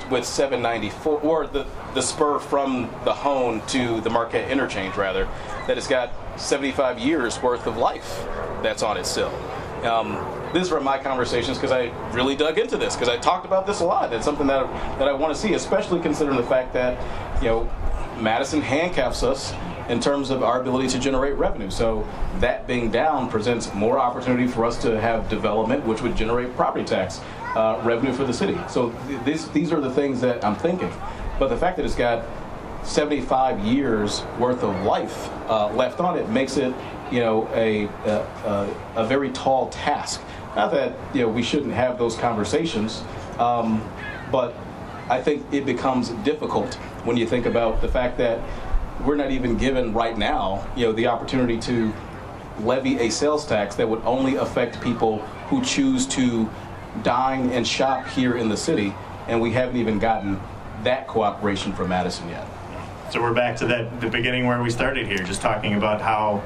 [0.09, 5.25] with 794, or the, the spur from the Hoan to the Marquette interchange, rather,
[5.67, 8.25] that it's got 75 years worth of life
[8.63, 9.33] that's on it still.
[9.83, 10.17] Um,
[10.53, 13.81] these were my conversations because I really dug into this because I talked about this
[13.81, 14.11] a lot.
[14.13, 14.67] It's something that
[14.99, 16.97] that I want to see, especially considering the fact that
[17.41, 17.71] you know
[18.19, 19.53] Madison handcuffs us
[19.89, 21.69] in terms of our ability to generate revenue.
[21.69, 22.07] So
[22.39, 26.85] that being down presents more opportunity for us to have development, which would generate property
[26.85, 27.19] tax
[27.55, 28.57] uh, revenue for the city.
[28.69, 30.91] So th- this, these are the things that I'm thinking.
[31.39, 32.23] But the fact that it's got
[32.83, 36.73] 75 years worth of life uh, left on it makes it,
[37.11, 40.21] you know, a, a, a, very tall task.
[40.55, 43.03] Not that you know we shouldn't have those conversations,
[43.37, 43.87] um,
[44.31, 44.55] but
[45.09, 48.39] I think it becomes difficult when you think about the fact that
[49.05, 51.93] we're not even given right now, you know, the opportunity to
[52.59, 56.49] levy a sales tax that would only affect people who choose to
[57.03, 58.93] dine and shop here in the city,
[59.27, 60.39] and we haven't even gotten
[60.83, 62.47] that cooperation from Madison yet.
[63.11, 66.43] So we're back to that the beginning where we started here, just talking about how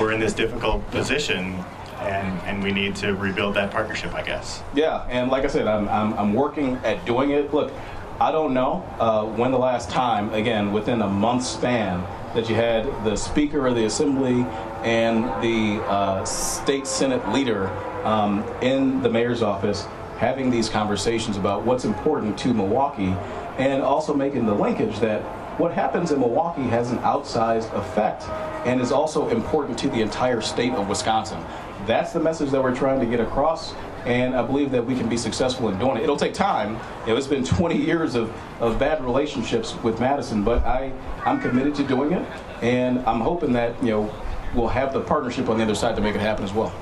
[0.00, 1.54] we're in this difficult position
[2.00, 4.64] and, and we need to rebuild that partnership, I guess.
[4.74, 7.54] Yeah, and like I said, I'm, I'm, I'm working at doing it.
[7.54, 7.72] Look,
[8.18, 12.00] I don't know uh, when the last time, again, within a month span,
[12.34, 14.42] that you had the Speaker of the Assembly
[14.82, 17.68] and the uh, State Senate leader
[18.02, 19.86] um, in the mayor's office
[20.18, 23.14] having these conversations about what's important to Milwaukee
[23.58, 25.22] and also making the linkage that
[25.58, 28.24] what happens in Milwaukee has an outsized effect
[28.66, 31.42] and is also important to the entire state of Wisconsin.
[31.86, 35.08] That's the message that we're trying to get across, and I believe that we can
[35.08, 36.02] be successful in doing it.
[36.02, 36.74] It'll take time.
[37.06, 40.92] You know, it's been 20 years of, of bad relationships with Madison, but I,
[41.24, 42.26] I'm committed to doing it,
[42.60, 44.14] and I'm hoping that, you know,
[44.54, 46.72] we'll have the partnership on the other side to make it happen as well.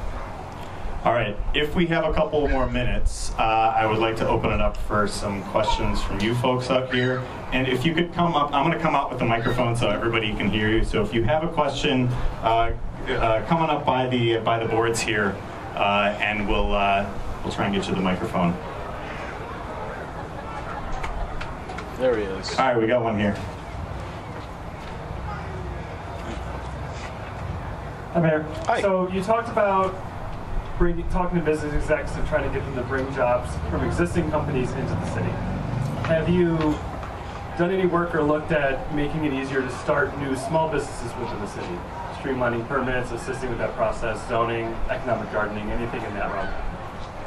[1.05, 4.51] All right, if we have a couple more minutes, uh, I would like to open
[4.51, 7.23] it up for some questions from you folks up here.
[7.53, 9.91] And if you could come up, I'm going to come out with the microphone so
[9.91, 10.83] everybody can hear you.
[10.83, 12.07] So if you have a question,
[12.41, 12.73] uh,
[13.07, 15.37] uh, coming up by the by the boards here,
[15.75, 17.07] uh, and we'll uh,
[17.43, 18.57] we'll try and get you the microphone.
[21.99, 22.59] There he is.
[22.59, 23.35] All right, we got one here.
[28.15, 28.43] Hi, Mayor.
[28.65, 28.81] Hi.
[28.81, 29.95] So you talked about
[30.79, 34.71] talking to business execs and trying to get them to bring jobs from existing companies
[34.73, 35.31] into the city.
[36.09, 36.57] Have you
[37.57, 41.39] done any work or looked at making it easier to start new small businesses within
[41.39, 41.79] the city?
[42.15, 46.49] Streamlining permits, assisting with that process, zoning, economic gardening, anything in that realm?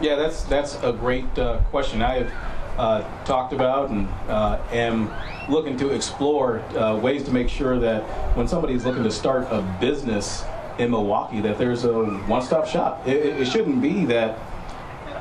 [0.02, 2.02] Yeah, that's that's a great uh, question.
[2.02, 2.34] I have
[2.78, 5.12] uh, talked about and uh, am
[5.50, 8.04] looking to explore uh, ways to make sure that
[8.36, 10.44] when somebody is looking to start a business
[10.78, 13.08] in Milwaukee that there's a one-stop shop.
[13.08, 14.38] It, it, it, shouldn't be that.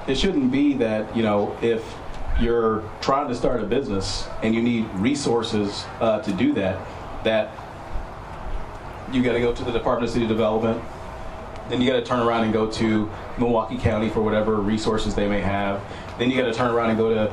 [0.06, 1.82] It shouldn't be that you know if
[2.40, 6.78] you're trying to start a business and you need resources uh, to do that,
[7.24, 7.50] that
[9.12, 10.82] you got to go to the Department of City Development.
[11.68, 15.28] Then you got to turn around and go to Milwaukee County for whatever resources they
[15.28, 15.82] may have.
[16.18, 17.32] Then you got to turn around and go to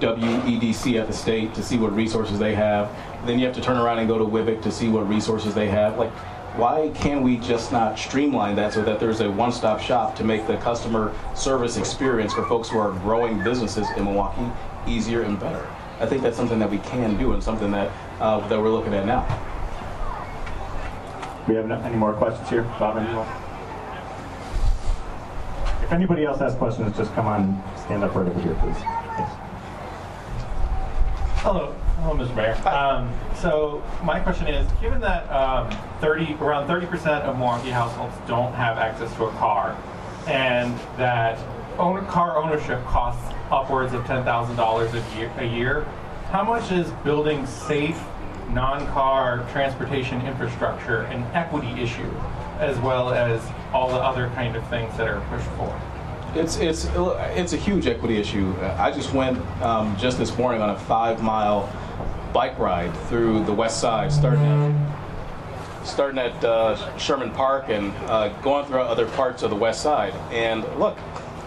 [0.00, 2.94] WEDC at the state to see what resources they have.
[3.26, 5.68] Then you have to turn around and go to WWBIC to see what resources they
[5.68, 5.98] have.
[5.98, 6.12] Like,
[6.56, 10.46] why can we just not streamline that so that there's a one-stop shop to make
[10.46, 14.50] the customer service experience for folks who are growing businesses in Milwaukee
[14.86, 15.66] easier and better?
[15.98, 18.92] I think that's something that we can do and something that uh, that we're looking
[18.92, 19.24] at now.
[21.48, 22.62] We have no- any more questions here?
[22.78, 23.26] Bob, anyone?
[25.82, 28.76] If anybody else has questions, just come on, and stand up right over here, please.
[28.78, 29.30] Yes.
[31.42, 32.34] Hello, hello, Mr.
[32.34, 32.68] Mayor.
[32.68, 38.52] Um, so my question is, given that um, 30, around 30% of Milwaukee households don't
[38.54, 39.76] have access to a car,
[40.26, 41.38] and that
[41.78, 45.82] own, car ownership costs upwards of $10,000 a year, a year,
[46.30, 48.00] how much is building safe,
[48.50, 52.10] non-car transportation infrastructure an equity issue,
[52.58, 53.40] as well as
[53.72, 55.80] all the other kind of things that are pushed for?
[56.34, 56.86] It's it's
[57.36, 58.54] it's a huge equity issue.
[58.78, 61.70] I just went um, just this morning on a five mile
[62.32, 68.28] bike ride through the west side, starting at starting at uh, Sherman Park and uh,
[68.40, 70.14] going through other parts of the west side.
[70.30, 70.96] And look,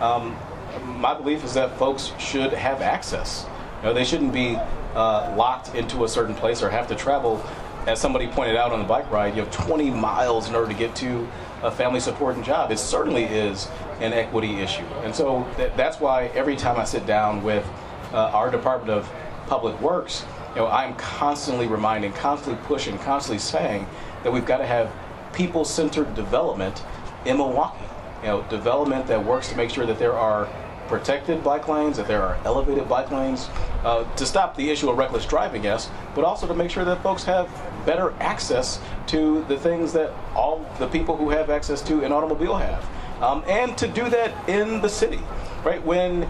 [0.02, 0.36] um,
[0.84, 3.46] my belief is that folks should have access.
[3.82, 4.58] You know, they shouldn't be
[4.94, 7.44] uh, locked into a certain place or have to travel.
[7.88, 10.78] As somebody pointed out on the bike ride, you have 20 miles in order to
[10.78, 11.28] get to
[11.62, 12.72] a family supporting job.
[12.72, 13.68] It certainly is
[14.02, 14.86] an equity issue.
[15.04, 17.66] And so th- that's why every time I sit down with
[18.12, 19.10] uh, our Department of
[19.48, 23.88] Public Works, you know, I'm constantly reminding, constantly pushing, constantly saying
[24.24, 24.90] that we've got to have
[25.34, 26.82] people-centered development
[27.26, 27.84] in Milwaukee.
[28.22, 30.48] You know, development that works to make sure that there are
[30.88, 33.50] protected bike lanes, that there are elevated bike lanes,
[33.84, 37.04] uh, to stop the issue of reckless driving, yes, but also to make sure that
[37.04, 37.50] folks have
[37.86, 42.56] better access to the things that all the people who have access to an automobile
[42.56, 42.88] have.
[43.22, 45.20] Um, and to do that in the city,
[45.64, 45.84] right?
[45.84, 46.30] When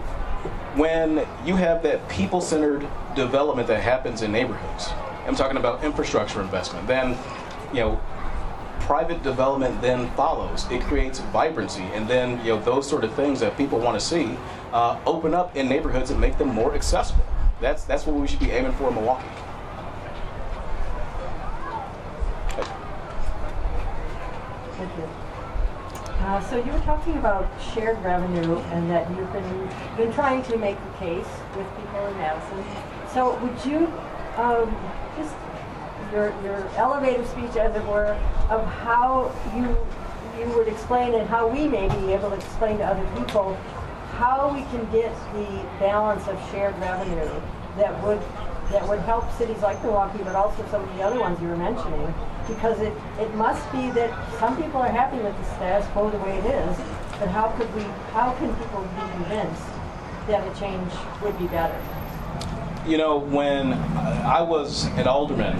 [0.76, 4.88] when you have that people-centered development that happens in neighborhoods,
[5.26, 7.16] I'm talking about infrastructure investment, then
[7.72, 8.00] you know
[8.80, 10.70] private development then follows.
[10.70, 14.04] It creates vibrancy, and then you know those sort of things that people want to
[14.04, 14.36] see
[14.72, 17.24] uh, open up in neighborhoods and make them more accessible.
[17.60, 19.26] That's that's what we should be aiming for in Milwaukee.
[24.76, 25.08] Thank you.
[26.26, 30.56] Uh, So you were talking about shared revenue and that you've been, been trying to
[30.56, 32.64] make the case with people in Madison.
[33.14, 33.86] So would you,
[34.36, 34.76] um,
[35.16, 35.36] just,
[36.10, 38.18] your, your elevator speech as it were,
[38.50, 39.76] of how you,
[40.36, 43.54] you would explain and how we may be able to explain to other people
[44.18, 45.46] how we can get the
[45.78, 47.40] balance of shared revenue
[47.76, 48.20] that would
[48.70, 51.56] that would help cities like Milwaukee, but also some of the other ones you were
[51.56, 52.12] mentioning,
[52.48, 56.18] because it, it must be that some people are happy with the status quo the
[56.18, 56.76] way it is,
[57.18, 59.62] but how could we, how can people be convinced
[60.26, 61.80] that a change would be better?
[62.86, 65.56] You know, when I was an alderman,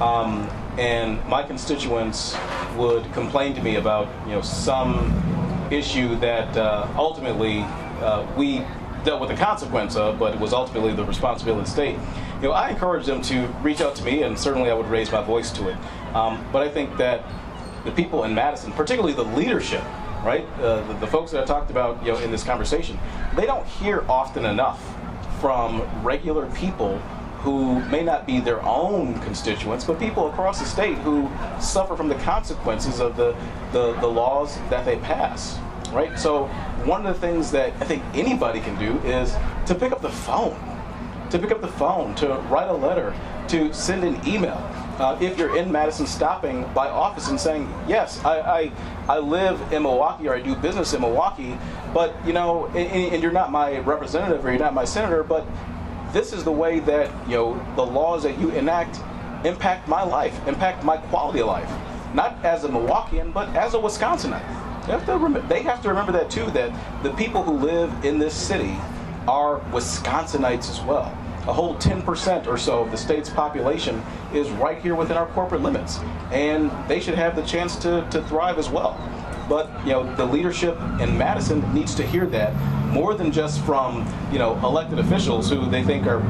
[0.00, 2.36] um, and my constituents
[2.76, 5.22] would complain to me about you know some
[5.70, 7.60] issue that uh, ultimately
[8.02, 8.58] uh, we
[9.06, 11.96] dealt with the consequence of, but it was ultimately the responsibility of the state.
[12.42, 15.10] You know, I encouraged them to reach out to me, and certainly I would raise
[15.10, 15.76] my voice to it.
[16.14, 17.24] Um, but I think that
[17.84, 19.82] the people in Madison, particularly the leadership,
[20.24, 22.98] right, uh, the, the folks that I talked about, you know, in this conversation,
[23.36, 24.82] they don't hear often enough
[25.40, 26.98] from regular people
[27.38, 32.08] who may not be their own constituents, but people across the state who suffer from
[32.08, 33.36] the consequences of the,
[33.70, 35.60] the, the laws that they pass.
[35.88, 36.18] Right?
[36.18, 36.46] So
[36.84, 39.34] one of the things that I think anybody can do is
[39.66, 40.58] to pick up the phone.
[41.30, 43.14] To pick up the phone, to write a letter,
[43.48, 44.56] to send an email.
[44.98, 48.72] Uh, if you're in Madison, stopping by office and saying, "Yes, I, I,
[49.08, 51.58] I live in Milwaukee or I do business in Milwaukee,
[51.92, 55.46] but you know, and, and you're not my representative or you're not my senator, but
[56.12, 59.00] this is the way that you know the laws that you enact
[59.44, 61.70] impact my life, impact my quality of life,
[62.14, 64.65] not as a Milwaukeean, but as a Wisconsinite.
[64.86, 66.50] They have to, they have to remember that too.
[66.52, 66.72] That
[67.02, 68.76] the people who live in this city
[69.26, 71.16] are Wisconsinites as well.
[71.48, 74.02] A whole 10% or so of the state's population
[74.32, 75.98] is right here within our corporate limits,
[76.32, 78.98] and they should have the chance to, to thrive as well.
[79.48, 82.52] But you know, the leadership in Madison needs to hear that
[82.92, 86.20] more than just from you know elected officials who they think are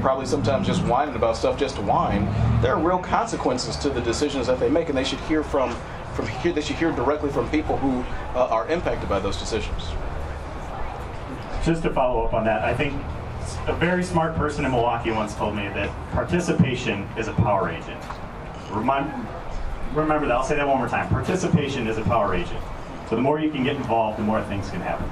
[0.00, 2.24] probably sometimes just whining about stuff just to whine.
[2.60, 5.76] There are real consequences to the decisions that they make, and they should hear from
[6.16, 6.52] from here.
[6.52, 8.00] They should hear directly from people who
[8.36, 9.84] uh, are impacted by those decisions.
[11.64, 12.94] Just to follow up on that, I think
[13.68, 18.02] a very smart person in Milwaukee once told me that participation is a power agent.
[18.70, 19.12] Remind,
[19.94, 20.36] remember that.
[20.36, 21.08] I'll say that one more time.
[21.08, 22.60] Participation is a power agent.
[23.08, 25.08] So the more you can get involved, the more things can happen.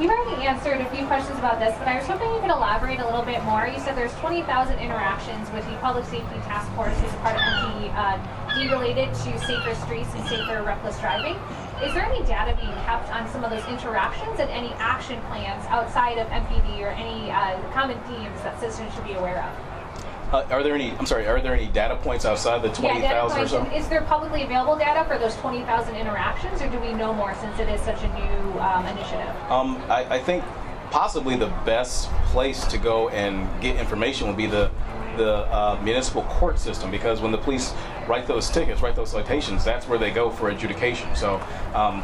[0.00, 3.00] You've already answered a few questions about this, but I was hoping you could elaborate
[3.00, 3.66] a little bit more.
[3.66, 7.90] You said there's 20,000 interactions with the Public Safety Task Force as part of MPD
[7.98, 8.14] uh,
[8.56, 11.36] related to safer streets and safer reckless driving.
[11.82, 15.64] Is there any data being kept on some of those interactions and any action plans
[15.66, 20.34] outside of MPD or any uh, common themes that citizens should be aware of?
[20.34, 20.90] Uh, are there any?
[20.98, 21.26] I'm sorry.
[21.26, 23.76] Are there any data points outside the twenty thousand Yeah, thousand or so?
[23.76, 27.58] Is there publicly available data for those 20,000 interactions, or do we know more since
[27.58, 29.34] it is such a new um, initiative?
[29.48, 30.44] Um, I, I think
[30.90, 34.70] possibly the best place to go and get information would be the
[35.18, 37.74] the uh, municipal court system because when the police
[38.06, 41.14] write those tickets, write those citations, that's where they go for adjudication.
[41.14, 41.36] So
[41.74, 42.02] um,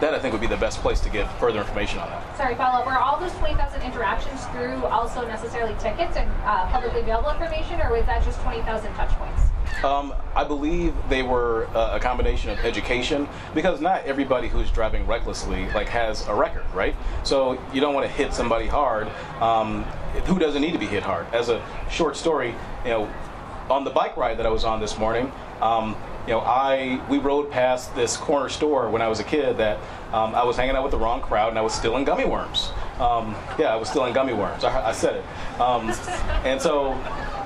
[0.00, 2.36] that I think would be the best place to get further information on that.
[2.36, 2.86] Sorry, follow up.
[2.86, 7.92] Were all those 20,000 interactions through also necessarily tickets and uh, publicly available information, or
[7.92, 9.51] was that just 20,000 touch points?
[9.84, 15.06] Um, I believe they were uh, a combination of education because not everybody who's driving
[15.06, 16.94] recklessly like has a record, right?
[17.24, 19.08] So you don't want to hit somebody hard
[19.40, 19.82] um,
[20.26, 21.26] who doesn't need to be hit hard.
[21.34, 22.54] As a short story,
[22.84, 23.12] you know,
[23.70, 25.96] on the bike ride that I was on this morning, um,
[26.26, 29.78] you know, I we rode past this corner store when I was a kid that
[30.12, 32.70] um, I was hanging out with the wrong crowd and I was stealing gummy worms.
[33.00, 34.62] Um, yeah, I was stealing gummy worms.
[34.62, 35.60] I, I said it.
[35.60, 35.90] Um,
[36.44, 36.92] and so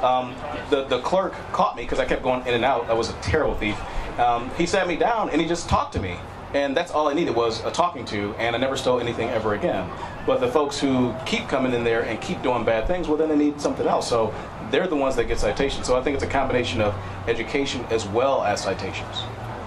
[0.03, 0.35] um,
[0.71, 2.89] the the clerk caught me because I kept going in and out.
[2.91, 3.79] I was a terrible thief.
[4.19, 6.17] Um, he sat me down and he just talked to me.
[6.55, 9.55] And that's all I needed was a talking to, and I never stole anything ever
[9.55, 9.91] again.
[10.27, 13.29] But the folks who keep coming in there and keep doing bad things, well, then
[13.29, 14.09] they need something else.
[14.09, 14.33] So
[14.71, 15.87] they're the ones that get citations.
[15.87, 16.95] So I think it's a combination of
[17.27, 19.23] education as well as citations.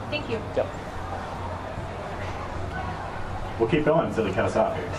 [0.09, 0.41] Thank you.
[0.55, 0.67] Yep.
[3.59, 4.89] We'll keep going until they cut us off here.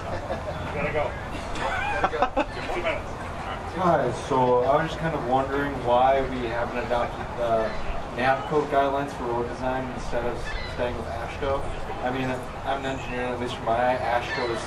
[3.76, 7.70] Hi, so I was just kind of wondering why we haven't adopted the
[8.16, 10.36] NACTO guidelines for road design instead of
[10.74, 11.62] staying with AASHTO.
[12.02, 12.28] I mean,
[12.66, 14.62] I'm an engineer, at least from my eye, AASHTO is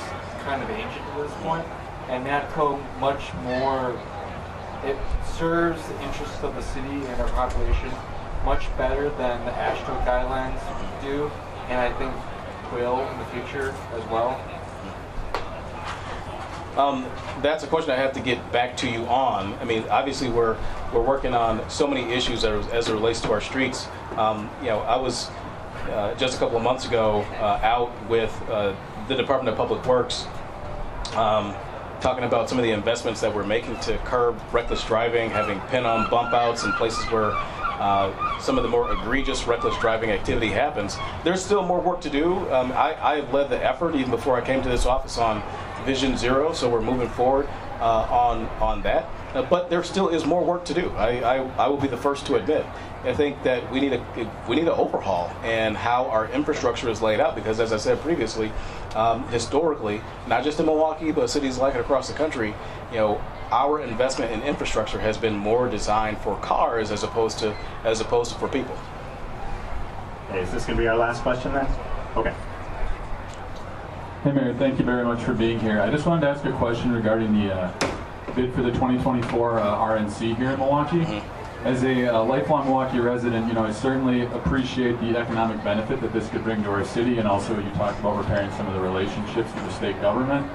[0.45, 1.67] kind of ancient at this point,
[2.07, 3.99] and NACTO much more,
[4.85, 4.97] it
[5.35, 7.91] serves the interests of the city and our population
[8.45, 10.63] much better than the AASHTO guidelines
[11.03, 11.29] do,
[11.67, 12.15] and I think
[12.71, 14.39] will in the future as well.
[16.77, 17.05] Um,
[17.41, 19.53] that's a question I have to get back to you on.
[19.55, 20.57] I mean, obviously we're
[20.91, 23.87] we're working on so many issues as, as it relates to our streets.
[24.17, 25.29] Um, you know, I was
[25.91, 28.75] uh, just a couple of months ago uh, out with uh,
[29.07, 30.25] the Department of Public Works,
[31.13, 31.53] um,
[32.01, 36.09] talking about some of the investments that we're making to curb reckless driving, having pin-on
[36.09, 37.31] bump outs in places where
[37.79, 40.97] uh, some of the more egregious reckless driving activity happens.
[41.23, 42.35] There's still more work to do.
[42.51, 45.41] Um, I, I led the effort even before I came to this office on
[45.83, 47.47] Vision Zero, so we're moving forward
[47.79, 49.09] uh, on on that.
[49.33, 50.89] Uh, but there still is more work to do.
[50.91, 52.65] I, I, I will be the first to admit.
[53.03, 57.01] I think that we need a we need an overhaul and how our infrastructure is
[57.01, 58.51] laid out because, as I said previously,
[58.95, 62.53] um, historically, not just in Milwaukee but cities like it across the country,
[62.91, 63.21] you know,
[63.51, 68.31] our investment in infrastructure has been more designed for cars as opposed to as opposed
[68.31, 68.77] to for people.
[70.33, 71.67] Is this going to be our last question then?
[72.15, 72.33] Okay.
[74.23, 75.81] Hey, Mayor, thank you very much for being here.
[75.81, 77.71] I just wanted to ask a question regarding the uh,
[78.33, 81.21] bid for the 2024 uh, RNC here in Milwaukee.
[81.65, 86.13] As a uh, lifelong Milwaukee resident, you know, I certainly appreciate the economic benefit that
[86.13, 88.79] this could bring to our city, and also you talked about repairing some of the
[88.79, 90.49] relationships with the state government.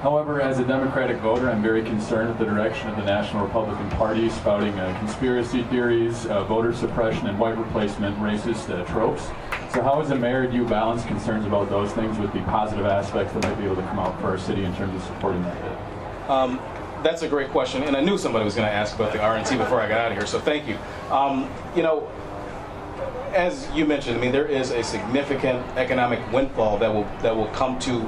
[0.00, 3.88] However, as a Democratic voter, I'm very concerned with the direction of the National Republican
[3.90, 9.28] Party spouting uh, conspiracy theories, uh, voter suppression, and white replacement racist uh, tropes.
[9.72, 12.84] So how, as a mayor, do you balance concerns about those things with the positive
[12.84, 15.42] aspects that might be able to come out for our city in terms of supporting
[15.44, 16.30] that?
[16.30, 16.60] Um,
[17.02, 19.56] that's a great question, and I knew somebody was going to ask about the RNC
[19.56, 20.76] before I got out of here, so thank you.
[21.10, 22.06] Um, you know,
[23.32, 27.48] as you mentioned, I mean, there is a significant economic windfall that will that will
[27.48, 28.06] come to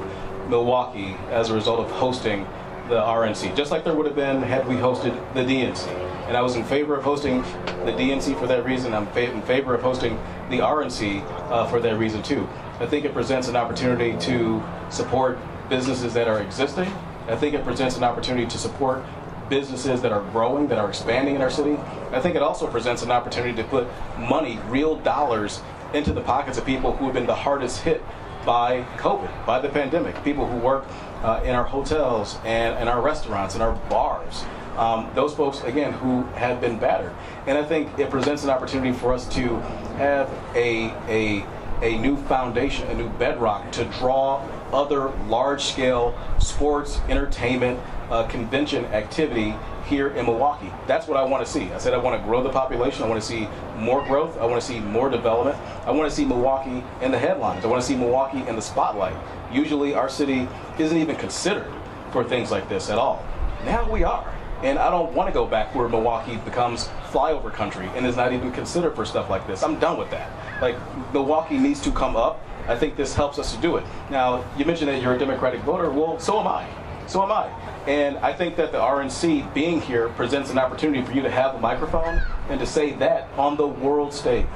[0.50, 2.46] Milwaukee as a result of hosting
[2.88, 5.88] the RNC, just like there would have been had we hosted the DNC.
[6.26, 7.42] And I was in favor of hosting
[7.84, 8.94] the DNC for that reason.
[8.94, 10.16] I'm in favor of hosting
[10.50, 12.48] the RNC uh, for that reason too.
[12.80, 16.90] I think it presents an opportunity to support businesses that are existing.
[17.28, 19.04] I think it presents an opportunity to support
[19.48, 21.78] businesses that are growing, that are expanding in our city.
[22.10, 23.86] I think it also presents an opportunity to put
[24.18, 25.60] money, real dollars,
[25.92, 28.02] into the pockets of people who have been the hardest hit
[28.44, 30.22] by COVID, by the pandemic.
[30.24, 30.84] People who work
[31.24, 34.44] uh, in our hotels and in our restaurants and our bars.
[34.76, 37.14] Um, those folks, again, who have been battered.
[37.46, 39.56] And I think it presents an opportunity for us to
[39.96, 41.46] have a, a,
[41.80, 48.84] a new foundation, a new bedrock to draw other large scale sports, entertainment, uh, convention
[48.86, 49.54] activity
[49.86, 50.72] here in Milwaukee.
[50.86, 51.70] That's what I want to see.
[51.72, 53.02] I said I want to grow the population.
[53.04, 54.38] I want to see more growth.
[54.38, 55.56] I want to see more development.
[55.86, 57.64] I want to see Milwaukee in the headlines.
[57.64, 59.16] I want to see Milwaukee in the spotlight.
[59.54, 60.48] Usually our city
[60.78, 61.72] isn't even considered
[62.10, 63.24] for things like this at all.
[63.64, 64.34] Now we are.
[64.62, 68.32] And I don't want to go back where Milwaukee becomes flyover country and is not
[68.32, 69.62] even considered for stuff like this.
[69.62, 70.30] I'm done with that.
[70.60, 70.76] Like,
[71.12, 72.40] Milwaukee needs to come up.
[72.66, 73.84] I think this helps us to do it.
[74.10, 75.90] Now, you mentioned that you're a Democratic voter.
[75.90, 76.66] Well, so am I.
[77.06, 77.46] So am I.
[77.86, 81.54] And I think that the RNC being here presents an opportunity for you to have
[81.54, 84.46] a microphone and to say that on the world stage.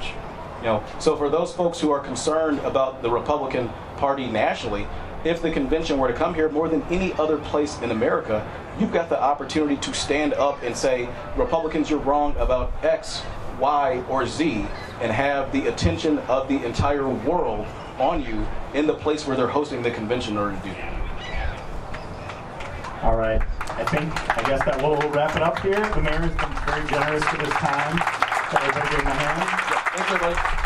[0.60, 4.86] You know, so for those folks who are concerned about the Republican Party nationally,
[5.24, 8.92] if the convention were to come here more than any other place in America, you've
[8.92, 13.22] got the opportunity to stand up and say, Republicans, you're wrong about X,
[13.58, 14.64] Y, or Z,
[15.00, 17.66] and have the attention of the entire world
[17.98, 20.94] on you in the place where they're hosting the convention in order to do that.
[23.02, 23.42] All right.
[23.60, 25.80] I think, I guess that will wrap it up here.
[25.80, 27.98] The mayor has been very generous for this time.
[28.50, 29.42] So everybody give him a hand.
[29.94, 30.57] Thanks, everybody.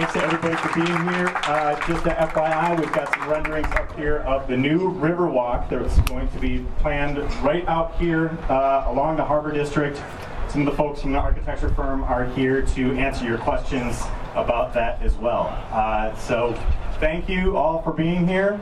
[0.00, 1.28] Thanks to everybody for being here.
[1.44, 6.00] Uh, just a FYI, we've got some renderings up here of the new Riverwalk that's
[6.08, 10.00] going to be planned right out here uh, along the Harbor District.
[10.48, 14.00] Some of the folks from the architecture firm are here to answer your questions
[14.34, 15.48] about that as well.
[15.70, 16.54] Uh, so
[16.98, 18.58] thank you all for being here.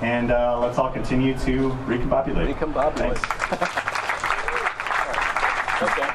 [0.00, 2.52] And uh, let's all continue to recombobulate.
[2.52, 3.16] Recombobulate.
[3.16, 3.90] Thanks.
[5.82, 6.13] Okay.